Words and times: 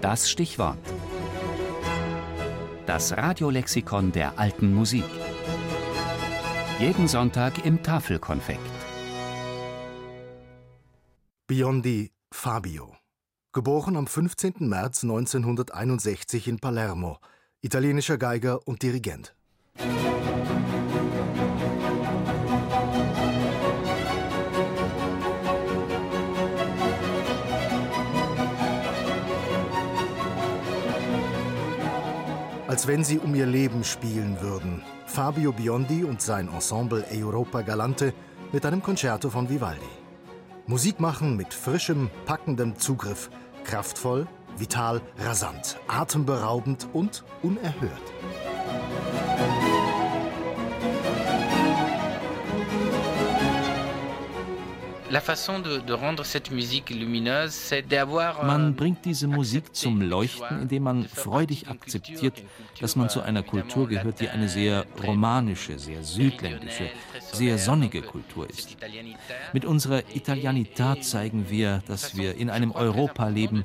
Das 0.00 0.30
Stichwort. 0.30 0.78
Das 2.86 3.14
Radiolexikon 3.14 4.12
der 4.12 4.38
alten 4.38 4.72
Musik. 4.72 5.04
Jeden 6.78 7.06
Sonntag 7.06 7.66
im 7.66 7.82
Tafelkonfekt. 7.82 8.60
Biondi 11.46 12.12
Fabio. 12.32 12.96
Geboren 13.52 13.96
am 13.98 14.06
15. 14.06 14.54
März 14.60 15.02
1961 15.02 16.48
in 16.48 16.60
Palermo, 16.60 17.18
italienischer 17.60 18.16
Geiger 18.16 18.66
und 18.66 18.82
Dirigent. 18.82 19.34
Als 32.80 32.86
wenn 32.86 33.04
sie 33.04 33.18
um 33.18 33.34
ihr 33.34 33.44
Leben 33.44 33.84
spielen 33.84 34.40
würden. 34.40 34.82
Fabio 35.04 35.52
Biondi 35.52 36.02
und 36.02 36.22
sein 36.22 36.48
Ensemble 36.48 37.04
Europa 37.12 37.60
Galante 37.60 38.14
mit 38.52 38.64
einem 38.64 38.82
Concerto 38.82 39.28
von 39.28 39.50
Vivaldi. 39.50 39.84
Musik 40.66 40.98
machen 40.98 41.36
mit 41.36 41.52
frischem, 41.52 42.08
packendem 42.24 42.78
Zugriff, 42.78 43.28
kraftvoll, 43.64 44.26
vital, 44.56 45.02
rasant, 45.18 45.78
atemberaubend 45.88 46.88
und 46.94 47.22
unerhört. 47.42 48.00
Man 58.42 58.76
bringt 58.76 59.04
diese 59.04 59.26
Musik 59.26 59.74
zum 59.74 60.00
Leuchten, 60.02 60.62
indem 60.62 60.82
man 60.84 61.08
freudig 61.08 61.68
akzeptiert, 61.68 62.44
dass 62.80 62.94
man 62.94 63.08
zu 63.08 63.20
einer 63.20 63.42
Kultur 63.42 63.88
gehört, 63.88 64.20
die 64.20 64.28
eine 64.28 64.48
sehr 64.48 64.86
romanische, 65.04 65.80
sehr 65.80 66.04
südländische, 66.04 66.90
sehr 67.32 67.58
sonnige 67.58 68.02
Kultur 68.02 68.48
ist. 68.48 68.76
Mit 69.52 69.64
unserer 69.64 70.02
Italianität 70.14 71.04
zeigen 71.04 71.50
wir, 71.50 71.82
dass 71.88 72.16
wir 72.16 72.36
in 72.36 72.48
einem 72.48 72.70
Europa 72.70 73.26
leben, 73.28 73.64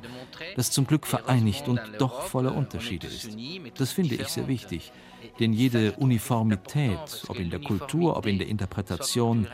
das 0.56 0.72
zum 0.72 0.84
Glück 0.86 1.06
vereinigt 1.06 1.68
und 1.68 1.80
doch 1.98 2.22
voller 2.22 2.56
Unterschiede 2.56 3.06
ist. 3.06 3.30
Das 3.78 3.92
finde 3.92 4.16
ich 4.16 4.26
sehr 4.28 4.48
wichtig, 4.48 4.90
denn 5.38 5.52
jede 5.52 5.92
Uniformität, 5.92 7.24
ob 7.28 7.38
in 7.38 7.50
der 7.50 7.60
Kultur, 7.60 8.16
ob 8.16 8.26
in 8.26 8.38
der 8.38 8.48
Interpretation, 8.48 9.46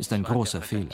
ist 0.00 0.14
ein 0.14 0.22
großer 0.22 0.62
Fehler. 0.62 0.88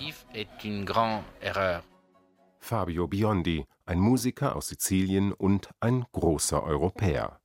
Fabio 2.59 3.07
Biondi, 3.07 3.65
ein 3.85 4.01
Musiker 4.01 4.57
aus 4.57 4.67
Sizilien 4.67 5.33
und 5.33 5.71
ein 5.79 6.05
großer 6.11 6.65
Europäer. 6.65 7.39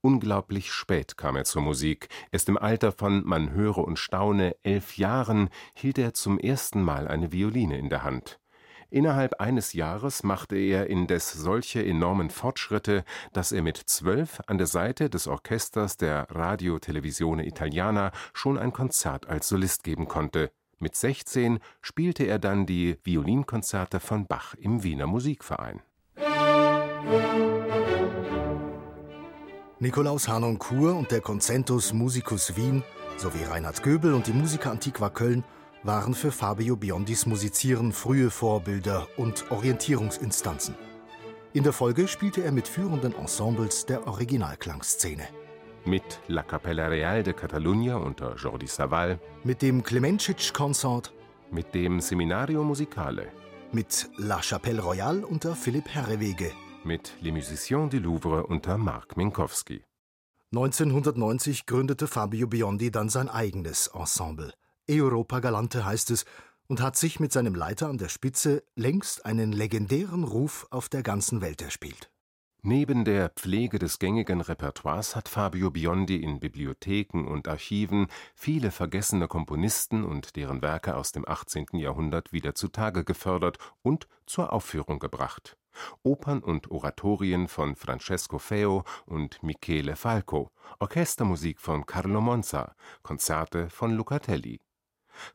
Unglaublich 0.00 0.72
spät 0.72 1.18
kam 1.18 1.36
er 1.36 1.44
zur 1.44 1.60
Musik. 1.60 2.08
Erst 2.30 2.48
im 2.48 2.56
Alter 2.56 2.92
von, 2.92 3.24
man 3.26 3.52
höre 3.52 3.78
und 3.78 3.98
staune, 3.98 4.56
elf 4.62 4.96
Jahren 4.96 5.50
hielt 5.74 5.98
er 5.98 6.14
zum 6.14 6.38
ersten 6.38 6.82
Mal 6.82 7.06
eine 7.06 7.30
Violine 7.30 7.76
in 7.76 7.90
der 7.90 8.04
Hand. 8.04 8.40
Innerhalb 8.88 9.38
eines 9.38 9.74
Jahres 9.74 10.22
machte 10.22 10.56
er 10.56 10.86
indes 10.88 11.30
solche 11.30 11.84
enormen 11.84 12.30
Fortschritte, 12.30 13.04
dass 13.34 13.52
er 13.52 13.62
mit 13.62 13.76
zwölf 13.76 14.40
an 14.46 14.56
der 14.56 14.66
Seite 14.66 15.10
des 15.10 15.28
Orchesters 15.28 15.98
der 15.98 16.26
Radio 16.30 16.78
Televisione 16.78 17.46
Italiana 17.46 18.12
schon 18.32 18.56
ein 18.56 18.72
Konzert 18.72 19.28
als 19.28 19.48
Solist 19.48 19.84
geben 19.84 20.08
konnte. 20.08 20.50
Mit 20.82 20.96
16 20.96 21.60
spielte 21.80 22.24
er 22.24 22.40
dann 22.40 22.66
die 22.66 22.98
Violinkonzerte 23.04 24.00
von 24.00 24.26
Bach 24.26 24.54
im 24.54 24.82
Wiener 24.82 25.06
Musikverein. 25.06 25.80
Nikolaus 29.78 30.26
Harnoncourt 30.26 30.96
und 30.96 31.12
der 31.12 31.20
Concentus 31.20 31.92
Musicus 31.92 32.56
Wien 32.56 32.82
sowie 33.16 33.44
Reinhard 33.44 33.84
Göbel 33.84 34.12
und 34.12 34.26
die 34.26 34.32
Musiker 34.32 34.72
Antiqua 34.72 35.10
Köln 35.10 35.44
waren 35.84 36.14
für 36.14 36.32
Fabio 36.32 36.74
Biondis 36.74 37.26
Musizieren 37.26 37.92
frühe 37.92 38.28
Vorbilder 38.28 39.06
und 39.16 39.52
Orientierungsinstanzen. 39.52 40.74
In 41.52 41.62
der 41.62 41.72
Folge 41.72 42.08
spielte 42.08 42.42
er 42.42 42.50
mit 42.50 42.66
führenden 42.66 43.14
Ensembles 43.14 43.86
der 43.86 44.08
Originalklangszene 44.08 45.28
mit 45.84 46.20
La 46.28 46.42
Capella 46.42 46.88
Real 46.88 47.22
de 47.22 47.32
Catalunya 47.32 47.96
unter 47.96 48.36
Jordi 48.36 48.66
Savall, 48.66 49.18
mit 49.44 49.62
dem 49.62 49.82
Clemencic 49.82 50.52
Consort, 50.52 51.12
mit 51.50 51.74
dem 51.74 52.00
Seminario 52.00 52.62
Musicale, 52.64 53.28
mit 53.72 54.10
La 54.16 54.40
Chapelle 54.42 54.80
Royale 54.80 55.26
unter 55.26 55.56
Philipp 55.56 55.88
Herrewege, 55.88 56.52
mit 56.84 57.14
Les 57.20 57.32
Musiciens 57.32 57.88
du 57.88 57.98
Louvre 57.98 58.46
unter 58.46 58.78
Marc 58.78 59.16
Minkowski. 59.16 59.84
1990 60.52 61.66
gründete 61.66 62.06
Fabio 62.06 62.46
Biondi 62.46 62.90
dann 62.90 63.08
sein 63.08 63.28
eigenes 63.28 63.86
Ensemble. 63.88 64.52
Europa 64.88 65.40
Galante 65.40 65.84
heißt 65.84 66.10
es 66.10 66.26
und 66.68 66.80
hat 66.80 66.96
sich 66.96 67.20
mit 67.20 67.32
seinem 67.32 67.54
Leiter 67.54 67.88
an 67.88 67.98
der 67.98 68.08
Spitze 68.08 68.62
längst 68.76 69.24
einen 69.24 69.52
legendären 69.52 70.24
Ruf 70.24 70.66
auf 70.70 70.88
der 70.88 71.02
ganzen 71.02 71.40
Welt 71.40 71.62
erspielt. 71.62 72.11
Neben 72.64 73.04
der 73.04 73.28
Pflege 73.30 73.80
des 73.80 73.98
gängigen 73.98 74.40
Repertoires 74.40 75.16
hat 75.16 75.28
Fabio 75.28 75.72
Biondi 75.72 76.22
in 76.22 76.38
Bibliotheken 76.38 77.26
und 77.26 77.48
Archiven 77.48 78.06
viele 78.36 78.70
vergessene 78.70 79.26
Komponisten 79.26 80.04
und 80.04 80.36
deren 80.36 80.62
Werke 80.62 80.94
aus 80.94 81.10
dem 81.10 81.28
18. 81.28 81.66
Jahrhundert 81.72 82.32
wieder 82.32 82.54
zutage 82.54 83.02
gefördert 83.02 83.58
und 83.82 84.06
zur 84.26 84.52
Aufführung 84.52 85.00
gebracht. 85.00 85.56
Opern 86.04 86.38
und 86.38 86.70
Oratorien 86.70 87.48
von 87.48 87.74
Francesco 87.74 88.38
Feo 88.38 88.84
und 89.06 89.42
Michele 89.42 89.96
Falco, 89.96 90.48
Orchestermusik 90.78 91.60
von 91.60 91.84
Carlo 91.84 92.20
Monza, 92.20 92.76
Konzerte 93.02 93.70
von 93.70 93.90
Lucatelli. 93.90 94.60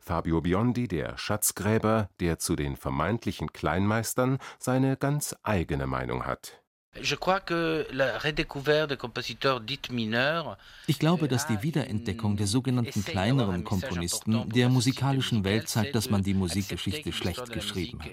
Fabio 0.00 0.40
Biondi, 0.40 0.88
der 0.88 1.18
Schatzgräber, 1.18 2.08
der 2.20 2.38
zu 2.38 2.56
den 2.56 2.76
vermeintlichen 2.76 3.52
Kleinmeistern 3.52 4.38
seine 4.58 4.96
ganz 4.96 5.36
eigene 5.42 5.86
Meinung 5.86 6.24
hat 6.24 6.62
ich 10.86 10.98
glaube, 10.98 11.28
dass 11.28 11.46
die 11.46 11.62
Wiederentdeckung 11.62 12.36
der 12.36 12.46
sogenannten 12.46 13.04
kleineren 13.04 13.64
Komponisten 13.64 14.48
der 14.48 14.68
musikalischen 14.68 15.44
Welt 15.44 15.68
zeigt, 15.68 15.94
dass 15.94 16.10
man 16.10 16.22
die 16.22 16.34
Musikgeschichte 16.34 17.12
schlecht 17.12 17.52
geschrieben 17.52 18.00
hat. 18.02 18.10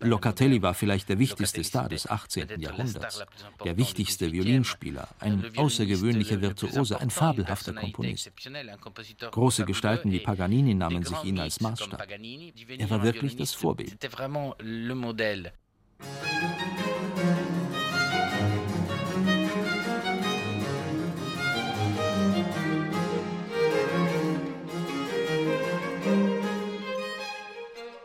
Locatelli 0.00 0.60
war 0.62 0.74
vielleicht 0.74 1.08
der 1.08 1.18
wichtigste 1.18 1.62
Star 1.62 1.88
des 1.88 2.08
18. 2.08 2.60
Jahrhunderts, 2.60 3.24
der 3.64 3.76
wichtigste 3.76 4.32
Violinspieler, 4.32 5.08
ein 5.20 5.56
außergewöhnlicher 5.56 6.40
Virtuose, 6.40 7.00
ein 7.00 7.10
fabelhafter 7.10 7.72
Komponist. 7.72 8.32
Große 9.30 9.64
Gestalten 9.64 10.10
wie 10.10 10.20
Paganini 10.20 10.74
nahmen 10.74 11.04
sich 11.04 11.24
ihn 11.24 11.38
als 11.38 11.60
Maßstab. 11.60 12.08
Er 12.78 12.90
war 12.90 13.02
wirklich 13.02 13.36
das 13.36 13.54
Vorbild. 13.54 13.96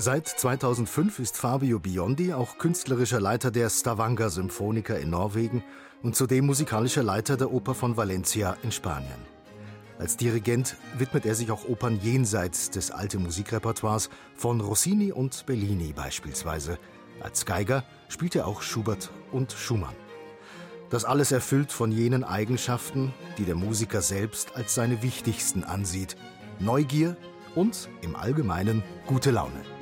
Seit 0.01 0.29
2005 0.29 1.19
ist 1.19 1.35
Fabio 1.35 1.77
Biondi 1.77 2.33
auch 2.33 2.57
künstlerischer 2.57 3.19
Leiter 3.19 3.51
der 3.51 3.69
Stavanger 3.69 4.29
Symphoniker 4.29 4.97
in 4.97 5.09
Norwegen 5.09 5.61
und 6.01 6.15
zudem 6.15 6.45
musikalischer 6.45 7.03
Leiter 7.03 7.35
der 7.35 7.51
Oper 7.51 7.75
von 7.75 7.97
Valencia 7.97 8.55
in 8.63 8.71
Spanien. 8.71 9.19
Als 9.97 10.15
Dirigent 10.15 10.77
widmet 10.97 11.25
er 11.25 11.35
sich 11.35 11.51
auch 11.51 11.67
Opern 11.67 11.99
jenseits 12.01 12.69
des 12.69 12.91
alten 12.91 13.23
Musikrepertoires 13.23 14.09
von 14.35 14.61
Rossini 14.61 15.11
und 15.11 15.45
Bellini 15.45 15.91
beispielsweise. 15.91 16.79
Als 17.19 17.45
Geiger 17.45 17.83
spielt 18.07 18.37
er 18.37 18.47
auch 18.47 18.61
Schubert 18.61 19.11
und 19.33 19.51
Schumann. 19.51 19.95
Das 20.89 21.03
alles 21.03 21.33
erfüllt 21.33 21.73
von 21.73 21.91
jenen 21.91 22.23
Eigenschaften, 22.23 23.13
die 23.37 23.43
der 23.43 23.55
Musiker 23.55 24.01
selbst 24.01 24.55
als 24.55 24.73
seine 24.73 25.03
wichtigsten 25.03 25.65
ansieht. 25.65 26.15
Neugier 26.57 27.17
und 27.53 27.89
im 28.01 28.15
Allgemeinen 28.15 28.81
gute 29.05 29.31
Laune. 29.31 29.78